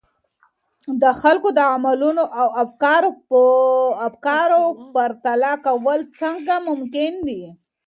د 1.01 1.03
خلګو 1.21 1.49
د 1.57 1.59
عملونو 1.73 2.23
او 2.41 2.47
افکارو 4.09 4.63
پرتله 4.93 5.51
کول 5.65 5.99
څنګه 6.19 6.55
ممکن 6.67 7.11
دي؟ 7.27 7.43